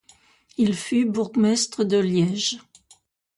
Il 0.57 0.73
fut 0.75 1.05
bourgmestre 1.05 1.85
de 1.85 1.97
Liège. 1.99 2.57